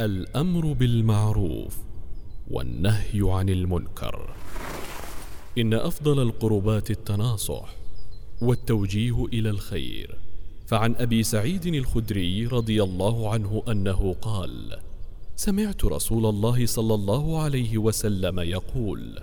الأمر 0.00 0.72
بالمعروف 0.72 1.76
والنهي 2.50 3.20
عن 3.22 3.48
المنكر. 3.48 4.34
إن 5.58 5.74
أفضل 5.74 6.22
القربات 6.22 6.90
التناصح 6.90 7.74
والتوجيه 8.42 9.24
إلى 9.24 9.50
الخير. 9.50 10.18
فعن 10.66 10.94
أبي 10.94 11.22
سعيد 11.22 11.66
الخدري 11.66 12.46
رضي 12.46 12.82
الله 12.82 13.32
عنه 13.32 13.62
أنه 13.68 14.16
قال 14.22 14.78
سمعت 15.36 15.84
رسول 15.84 16.26
الله 16.26 16.66
صلى 16.66 16.94
الله 16.94 17.42
عليه 17.42 17.78
وسلم 17.78 18.40
يقول 18.40 19.18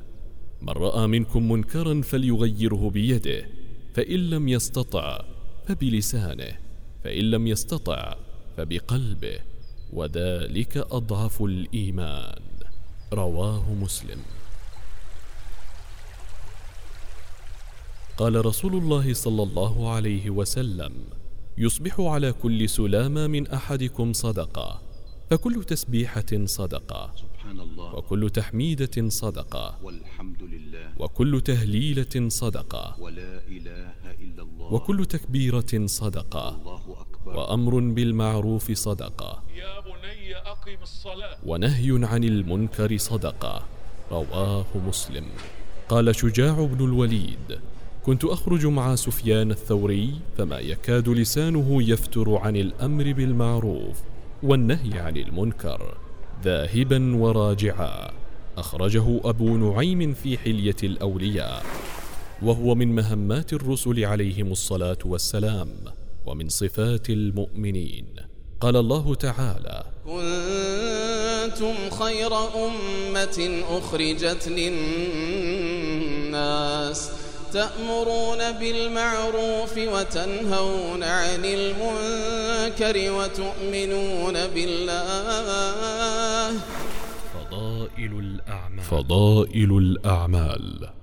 من 0.61 0.69
رأى 0.69 1.07
منكم 1.07 1.51
منكرا 1.51 2.01
فليغيره 2.01 2.89
بيده 2.89 3.45
فإن 3.93 4.29
لم 4.29 4.47
يستطع 4.47 5.25
فبلسانه 5.67 6.57
فإن 7.03 7.23
لم 7.31 7.47
يستطع 7.47 8.15
فبقلبه. 8.57 9.48
وذلك 9.93 10.77
أضعف 10.77 11.41
الإيمان. 11.41 12.41
رواه 13.13 13.73
مسلم. 13.73 14.19
قال 18.17 18.45
رسول 18.45 18.75
الله 18.75 19.13
صلى 19.13 19.43
الله 19.43 19.89
عليه 19.91 20.29
وسلم 20.29 20.93
يصبح 21.57 21.99
على 21.99 22.31
كل 22.31 22.69
سلامة 22.69 23.27
من 23.27 23.47
أحدكم 23.47 24.13
صدقة 24.13 24.81
فكل 25.29 25.63
تسبيحة 25.63 26.45
صدقة 26.45 27.13
سبحان 27.15 27.59
الله. 27.59 27.95
وكل 27.95 28.29
تحميدة 28.29 29.09
صدقة 29.09 29.79
والحمد 29.83 30.43
لله. 30.43 30.93
وكل 30.99 31.41
تهليلة 31.41 32.29
صدقة 32.29 32.95
ولا 32.99 33.47
إله 33.47 33.93
إلا 34.19 34.43
الله. 34.43 34.73
وكل 34.73 35.05
تكبيرة 35.05 35.85
صدقة 35.85 36.49
الله 36.49 36.83
أكبر. 37.01 37.37
وأمر 37.37 37.79
بالمعروف 37.79 38.71
صدقة 38.71 39.43
ونهي 41.45 42.05
عن 42.05 42.23
المنكر 42.23 42.97
صدقة. 42.97 43.65
رواه 44.11 44.65
مسلم. 44.87 45.25
قال 45.89 46.15
شجاع 46.15 46.65
بن 46.65 46.85
الوليد 46.85 47.59
كنت 48.05 48.25
أخرج 48.25 48.65
مع 48.65 48.95
سفيان 48.95 49.51
الثوري 49.51 50.13
فما 50.37 50.59
يكاد 50.59 51.09
لسانه 51.09 51.83
يفتر 51.83 52.37
عن 52.37 52.55
الأمر 52.55 53.13
بالمعروف 53.13 54.01
والنهي 54.43 54.99
عن 54.99 55.17
المنكر. 55.17 55.97
ذاهبا 56.43 57.15
وراجعا. 57.15 58.11
أخرجه 58.57 59.19
أبو 59.23 59.57
نعيم 59.57 60.13
في 60.13 60.37
حلية 60.37 60.75
الأولياء. 60.83 61.65
وهو 62.41 62.75
من 62.75 62.95
مهمات 62.95 63.53
الرسل 63.53 64.05
عليهم 64.05 64.51
الصلاة 64.51 64.97
والسلام 65.05 65.69
ومن 66.25 66.49
صفات 66.49 67.09
المؤمنين. 67.09 68.05
قال 68.59 68.75
الله 68.75 69.15
تعالى 69.15 69.83
كنتم 71.39 71.89
خير 71.89 72.37
أمة 72.37 73.63
أخرجت 73.69 74.47
للناس 74.47 75.09
تأمرون 77.53 78.51
بالمعروف 78.51 79.77
وتنهون 79.77 81.03
عن 81.03 81.45
المنكر 81.45 83.11
وتؤمنون 83.11 84.47
بالله. 84.47 84.99
فضائل 87.33 88.19
الأعمال. 88.19 88.83
فضائل 88.83 89.77
الأعمال. 89.77 90.98